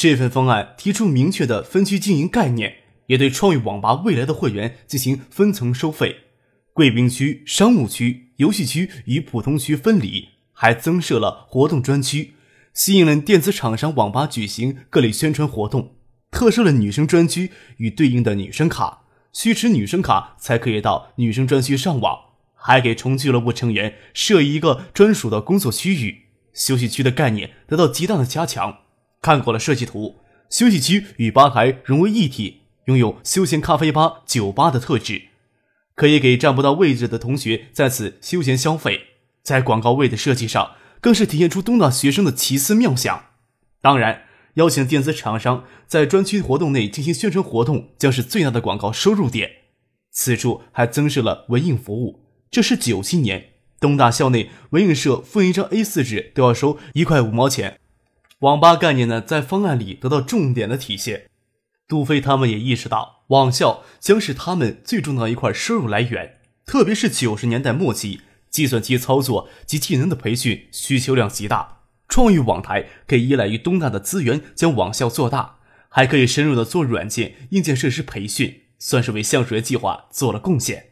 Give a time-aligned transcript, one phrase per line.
[0.00, 2.76] 这份方案提出明确的分区经营概念，
[3.08, 6.20] 也对创意网吧未来的会员进行分层收费，
[6.72, 12.32] 贵宾区、商务区、游戏区与普通区分离，还增设了活动专区，
[12.72, 15.96] 吸引了电子厂商网吧举行各类宣传活动，
[16.30, 19.02] 特设了女生专区与对应的女生卡，
[19.34, 22.18] 需持女生卡才可以到女生专区上网，
[22.54, 28.78] 还给重俱乐部成员设一个专属的工作区域，休息区的概念得到极大的加强。
[29.22, 30.16] 看过了设计图，
[30.48, 35.22] 休息区与吧台融为一体，拥有休闲咖啡吧、酒吧的特质，
[35.94, 39.08] 可以给占不到位置的同学在此休闲消费。
[39.42, 43.26] 在广告位的设计上，更是体现出东大学生的奇思妙想。
[43.82, 49.50] 当然，邀请电子厂商在专区活动内进行宣传活动，将是最大的广告收入点。
[50.10, 57.78] 此处还增设了文印服务，这是九七年东大校内文印社复印一张 A4 纸都要收一块五毛钱。
[58.40, 61.28] 网吧概念呢，在方案里得到重点的体现。
[61.86, 66.38] 杜飞他们也意识到，网校将是他们最重要一块收入来源。
[66.64, 75.56] 特别是九十年代末期，计算机操作及技能的培训需求量极大，创意网台可以依赖于东大的资源将网校做大，
[75.90, 80.86] 还可以深入的做软件、硬件设施培训，算是为向水计划做了贡献。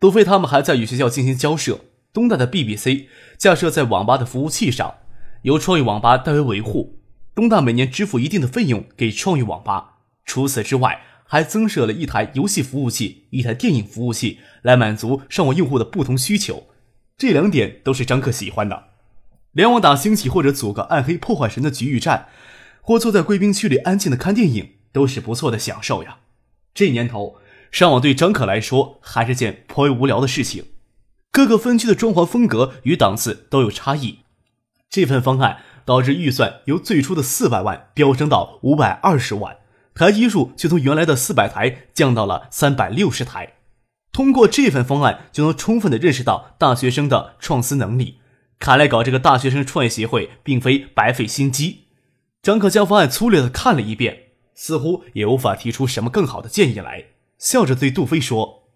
[0.00, 3.06] 杜飞他们还在与学校进行交涉，东大的 BBC
[3.38, 4.96] 架设在网吧的服务器上。
[5.44, 7.00] 由创意网吧代为维护，
[7.34, 9.98] 东大每年支付一定的费用给创意网吧。
[10.24, 16.68] 除此之外，还增设了一台游戏服务器、一台电影服务器，来满足上网用户的不同需求。
[17.18, 18.84] 这两点都是张克喜欢的。
[19.52, 22.28] 联网打兴起或者组个暗黑破坏神的局域战，
[22.80, 26.20] 或坐在贵宾区里安静的看电影，都是不错的享受呀。
[26.72, 27.36] 这年头，
[27.70, 30.64] 上网对张可来说还是件颇为无聊的事情。
[31.30, 34.20] 各个分区的装潢风格与档次都有差异。
[34.94, 39.56] 这份方案导致预算由最初的四百万飙升到五百二十万，
[39.92, 43.54] 台机数却从原来的四百台降到了三百六十台。
[44.12, 48.20] 通过这份方案，就能充分的认识到大学生的创思能力。
[48.60, 51.86] 看来搞这个大学生创业协会并非白费心机。
[52.40, 57.06] 张可将方案粗略的看了一遍，似乎也无法提出什么更好的建议来，
[57.36, 58.68] 笑着对杜飞说：“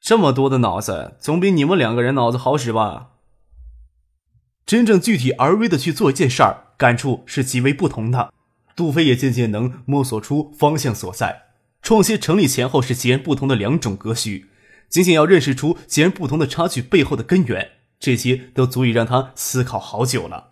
[0.00, 3.08] 这么多的脑子，总比你们两个人脑子好使吧？”
[4.70, 8.32] 真正具体而微的去做一件事儿，感触是极为不同的。
[8.76, 11.46] 杜飞也渐渐能摸索出方向所在。
[11.82, 14.46] 创新成立前后是截然不同的两种格局，
[14.88, 20.50] 仅仅要认识出截然不同的差距背后的根源，这些都足以让他思考好久了。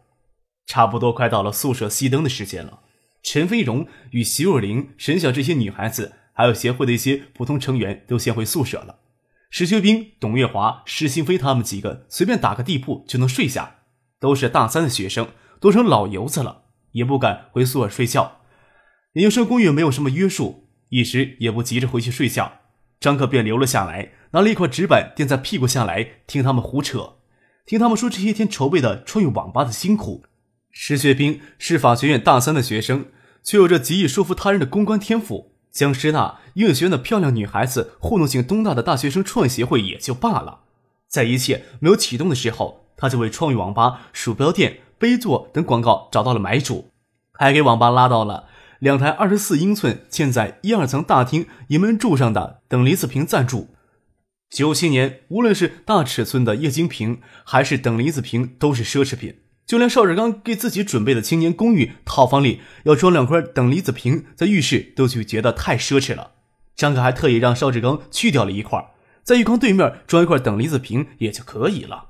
[0.67, 2.81] 差不多快到了宿舍熄灯的时间了。
[3.23, 8.97] 陈飞荣与徐若琳、沈晓这些女孩子，还有协会的一些普通成员都先回宿舍了。
[9.49, 13.77] 石学兵、董月华、石新飞他们几个随便打个地铺就能睡下。
[14.21, 15.29] 都是大三的学生，
[15.61, 16.63] 都成老油子了，
[16.93, 18.41] 也不敢回宿舍睡觉。
[19.15, 22.53] 研究生公寓没有什么约束，一时也不急着回去睡觉。
[23.01, 27.19] 张克便留了下来，拿了一块纸板垫在屁股下来，听他们胡扯，
[27.65, 30.25] 听他们说这些天筹备的穿越网吧的辛苦。
[30.71, 33.07] 石学兵是法学院大三的学生，
[33.43, 40.65] 却有着极易说服他人的公关天赋，将师大音乐学院的漂亮女孩子糊弄进东大的大学生创业协会也就罢了，
[41.09, 42.88] 在一切没有启动的时候。
[42.99, 46.91] 他就为创意网吧、鼠标垫、杯座等广告找到了买主，
[47.33, 48.49] 还给网吧拉到了
[48.81, 53.69] 两台二十四英寸嵌在一二层大厅迎门柱上的等离子屏赞助。
[54.51, 59.41] 九七年，无论是大尺寸的液晶屏还是等离子屏，都是奢侈品。
[59.67, 66.31] 就连邵志刚给自己准备的青年公寓套房里要装两块等离子屏，在浴室都就觉得太奢侈了。
[66.75, 68.83] 张可还特意让邵志刚去掉了一块，
[69.23, 72.07] 在浴缸对面装一块等离子屏也就可以了。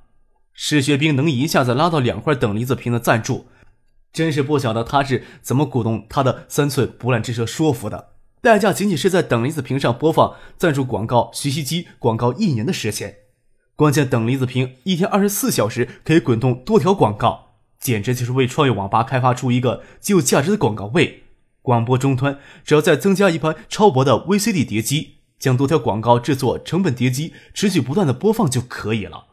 [0.60, 3.46] 石学兵能一下子拉到两块等离子屏的赞助，
[4.12, 8.08] 真是不晓得他是怎么鼓动他的三寸不烂之舌说服的。
[8.42, 13.18] 代价仅仅是在等离子屏上播放赞助广告、学习机广告一年的时间。
[13.76, 21.22] 关键等离子屏一天二十四小时可以滚动多条广告，简直就是为创业网吧开发出一个极有价值的广告位。
[21.62, 29.26] 广播终端只要再增加一盘超薄的 VCD 碟机，将多条广告制作成本碟机持续不断的播放就可以了。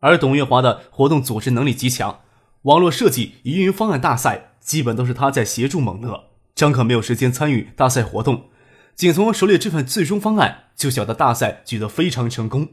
[0.00, 2.20] 而董月华的活动组织能力极强，
[2.62, 6.24] 网络设计与运营方案大赛基本都是他在协助蒙乐。
[6.54, 8.48] 张可没有时间参与大赛活动，
[8.94, 12.68] 仅从手里这份最终方案就晓得大赛举得非常成功。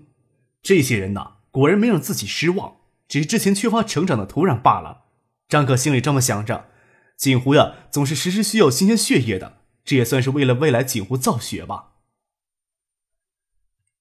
[0.61, 2.77] 这些人呐，果然没让自己失望，
[3.07, 5.03] 只是之前缺乏成长的土壤罢了。
[5.49, 6.65] 张可心里这么想着。
[7.17, 11.92] 锦湖呀，总是时时需要新鲜血液的，这也算是为了未来锦湖造血吧。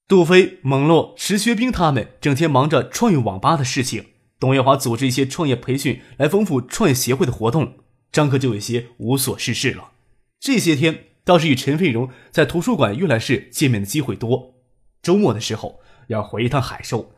[0.09, 4.07] 杜飞、蒙洛、石学兵他们整天忙着创业网吧的事情，
[4.39, 7.77] 董月华组织一些创业培训来丰富创业协会的活动，
[8.11, 9.93] 张克就有些无所事事了。
[10.39, 14.55] 这些天倒是与陈飞荣在图书馆阅览室见面的机会多。
[15.01, 17.13] 周末的时候要回一趟海州，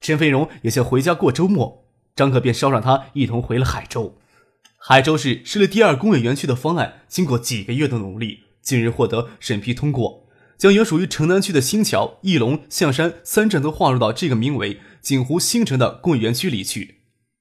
[0.00, 4.18] 陈飞荣也想回家过周末，张克便捎上他一同回了海州。
[4.76, 10.23] 海州市设立第二工业园区的方案，经过几个月的努力，近日获得审批通过。
[10.56, 17.00] 将原属于城南区的新桥、翼龙、象山三镇都划入到这个名为锦湖新城的工业园区里去。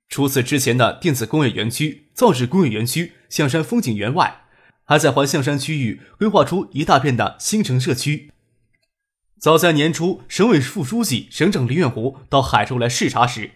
[0.10, 4.42] 除此之前的电子工业园区、造纸工业园区、象山风景园外，
[4.84, 8.32] 还在环象山区域规划出一大片的新城社区。
[9.40, 13.52] 早在年初，省委副书记、省长林远湖到海州来视察时，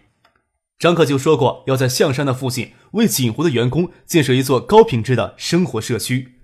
[0.78, 6.34] 张克就说过要在象山的附近为锦湖的员工建设一座高品质的生活社区。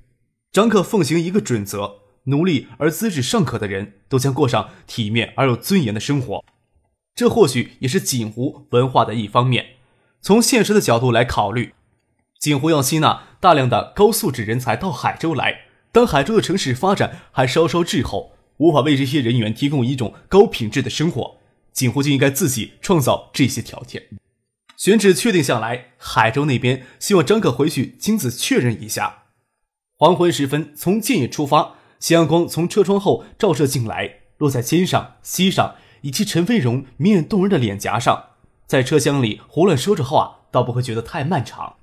[0.53, 2.04] 张克奉行一个准则。
[2.25, 6.45] 努力而资质尚可的人都将过上体面而有尊严的生活，
[7.15, 9.67] 这或许也是锦湖文化的一方面。
[10.23, 11.75] 从现实的角度来考虑，
[12.41, 21.39] 锦湖要吸纳大量的高素质人才到海州来，当海州的城市发展还稍稍滞后，无法为这些人员提供一种高品质的生活，
[21.73, 24.09] 锦湖就应该自己创造这些条件。
[24.79, 29.25] 选址确定下来，海州那边希望张可回去亲自确认一下。
[29.97, 31.77] 黄昏时分，从建业出发。
[32.05, 38.27] 夕阳光从车窗后照射进来，落在肩上、膝上，以及陈飞荣明艳动人的脸颊上。
[38.67, 41.77] 在车厢里胡乱说着话，倒不会觉得太漫长。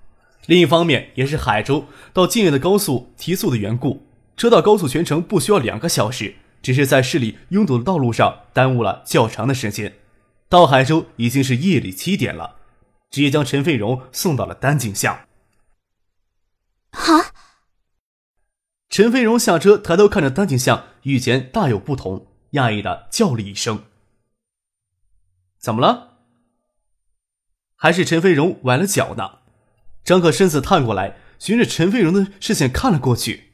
[0.45, 4.05] 另一方面，也是海州到靖远的高速提速的缘故，
[4.37, 9.91] 车到高速全程不需要两个小时，只是在市里拥堵的道路上耽误了较长的时间。
[10.47, 12.57] 到海州已经是夜里七点了，
[13.09, 15.21] 直接将陈飞荣送到了丹景巷。
[16.91, 17.31] 啊！
[18.91, 23.85] 陈飞荣下车，抬头看着单景象，与前大有不同，讶异的叫了一声
[25.57, 26.17] ：“怎么了？”
[27.77, 29.39] 还是陈飞荣崴了脚呢？
[30.03, 33.53] 张可身子探过来，循着陈飞荣的视线看了过去。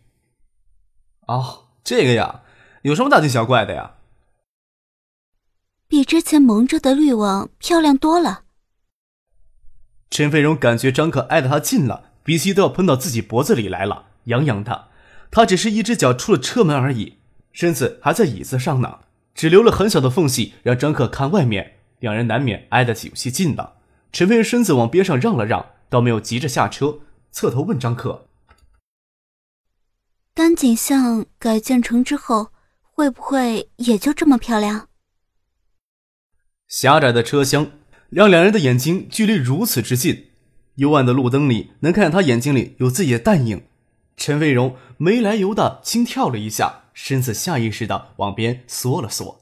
[1.29, 2.41] “哦，这个呀，
[2.81, 3.97] 有什么大惊小怪的呀？”
[5.87, 8.45] 比之前蒙着的绿网漂亮多了。
[10.09, 14.87] 陈飞荣感觉张可挨得他近了，鼻息都要喷到自己脖子里来了，痒痒的。
[15.31, 17.17] 他只是一只脚出了车门而已，
[17.51, 18.99] 身子还在椅子上呢，
[19.33, 21.73] 只留了很小的缝隙让张克看外面。
[21.99, 23.77] 两人难免挨得有些近了。
[24.11, 26.99] 陈飞荣身子往边上让了让，倒没有急着下车，
[27.31, 28.27] 侧头问张克
[30.35, 32.49] ：“丹景巷改建成之后，
[32.81, 34.89] 会不会也就这么漂亮？”
[36.69, 37.71] 狭窄的车厢
[38.11, 40.27] 让两人的眼睛距离如此之近，
[40.75, 43.63] 幽暗的路灯里能看见他眼睛里有自己的淡影。
[44.17, 49.39] 陈卫荣没来由的轻跳了一下，身子下意识的往边缩了缩。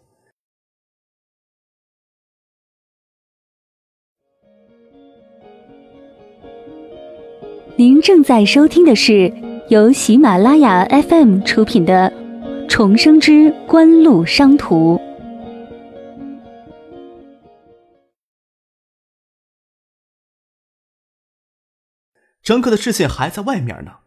[7.78, 9.34] 您正在收听的是
[9.70, 12.12] 由喜马拉雅 FM 出品的
[12.70, 14.98] 《重生之官路商途》。
[22.44, 24.05] 张克的视线还在外面呢。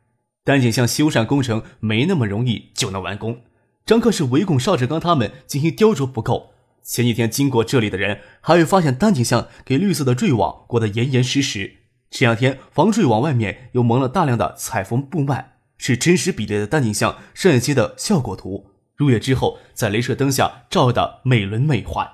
[0.48, 3.42] 丹景巷修缮工程没那么容易就能完工，
[3.84, 6.54] 张克是围拱邵志刚他们进行雕琢不够。
[6.82, 15.44] 前几天经过这里的人还会发现丹景巷给绿色的坠网裹得严严实实，这两天防坠网外面又蒙了大量的彩缝布幔，
[15.76, 18.70] 是真实比例的丹景巷商业街的效果图。
[18.96, 22.08] 入夜之后在镭射灯下照得美轮美奂。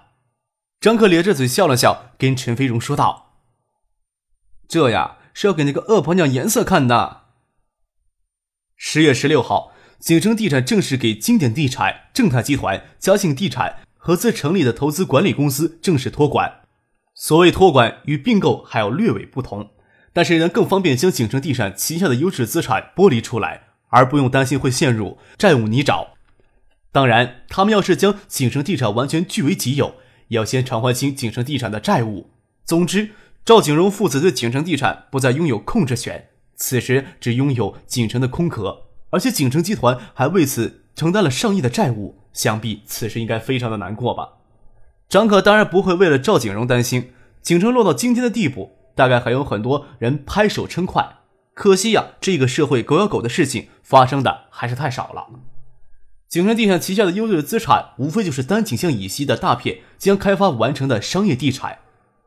[0.81, 3.37] 张克咧着嘴笑了笑，跟陈飞荣说道
[4.67, 7.21] ：“这呀是要给那个恶婆娘颜色看的。”
[8.77, 16.63] 十月十六号，景城地产正式给经典地产、正泰集团、嘉信地产合资成立的投资管理公司正式托管。
[17.15, 19.71] 所谓托管与并购还有略微不同，
[20.13, 26.09] 但是能更方便将景城地产旗下的优质资产剥离出来，而不用担心会陷入债务泥沼。
[26.91, 29.95] 当然，他们要是将景城地产完全据为己有，
[30.29, 32.31] 也要先偿还清景城地产的债务。
[32.65, 33.11] 总之，
[33.45, 36.29] 赵景荣父子对景城地产不再拥有控制权。
[36.57, 44.35] 此时只拥有景城的空壳，而且景城集团还为此承担了上亿的债务，想必此时应该非常的难过吧。
[45.09, 51.19] 张可当然不会为了赵景荣担心，景城落到今天的地步，大概还有很多人拍手称快。
[51.53, 55.29] 可惜呀，这个社会狗咬狗的事情发生的还是太少了。
[56.29, 61.79] 景城地产旗下的优质资产，无非就是单井巷以西的大片将开发完成的商业地产。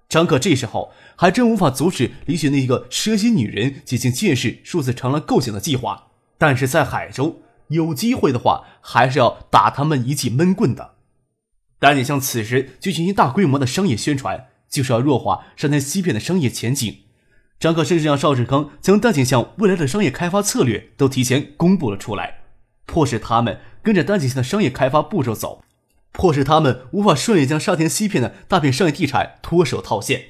[0.10, 10.96] 张克这时候还真无法阻止李雪那个蛇蝎女人进行见识数字长廊构想的计划，但是在海州有机会的话，还是要打他们一记闷棍的。
[11.80, 17.00] 单井巷此时就进行大规模的商业宣传，就是要弱化沙田西片的商业前景。
[17.60, 22.42] 张克甚至让邵志刚将单井巷未来的商业开发策略都提前公布了出来，
[22.86, 25.64] 迫使他们跟着单井巷的商业开发步骤走。
[26.18, 30.30] 迫使他们无法顺利将沙田西片的大片商业地产脱手套现。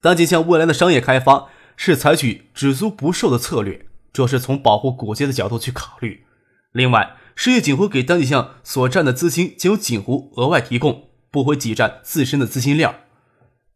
[0.00, 3.84] 单井巷未来的商业开发是采取只租不售的策略，
[4.14, 6.24] 主要是从保护古街的角度去考虑。
[6.72, 12.94] 另外，事业锦湖给单井巷所占的资金将由锦湖额外提供，不会挤占自身的资金量。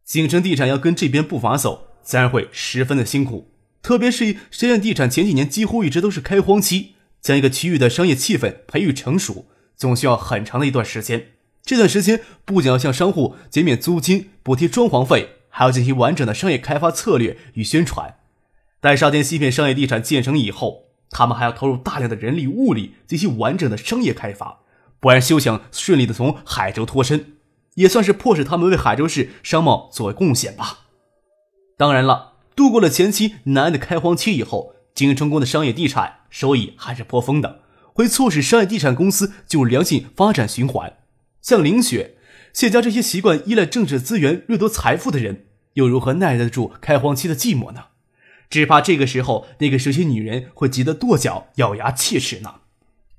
[0.05, 3.51] 景城地产要跟这边步伐走，自然会十分的辛苦。
[3.83, 9.45] 特别是深圳地产前几年几乎一直都是开荒期，将一个区域的商业气氛培育成熟。
[9.79, 11.29] 总需要很长的一段时间，
[11.63, 18.17] 这段时间不仅要向商户减免租金、补贴装潢费，还要进行完整的商业开发策略与宣传。
[18.81, 24.61] 待沙田西片商业地产建成以后，他们还要投入大量的人力物力进行完整的商业开发，
[24.99, 27.37] 不然休想顺利的从海州脱身，
[27.77, 30.87] 也算是迫使他们为海州市商贸做贡献吧。
[31.77, 37.61] 当然了，度过了前期难的开荒期以后，经营成功的商业地产收益还是颇丰的。
[37.99, 40.99] 会促使商业地产公司进入良性发展循环。
[41.43, 42.15] 像林雪、
[42.53, 47.87] 谢家这些习惯依赖政治资源掠夺财富的人，又如何耐得住开荒期的寂寞呢？
[48.49, 52.55] 只怕这个时候，那个蛇蝎女人会急得跺脚、咬牙切齿呢。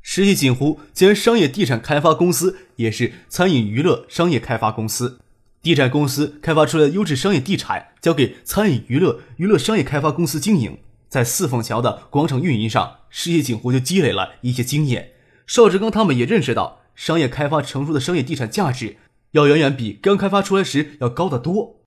[0.02, 5.20] 实际锦湖既然商业地产开发公司，也是餐饮娱乐商业开发公司。
[5.62, 10.78] 地产公司开发出来的优质商业地产，交给餐饮娱乐娱乐商业开发公司经营。
[11.10, 15.14] 在四凤桥的广场运营上，世界锦湖就积累了一些经验。
[15.48, 18.98] 邵志刚他们也认识到，商业开发成熟的商业地产价值
[19.32, 21.78] 要远远比刚开发出来时要高得多。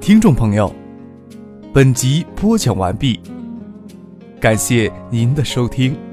[0.00, 0.74] 听众朋友，
[1.72, 3.20] 本集播讲完毕，
[4.40, 6.07] 感谢您的收听。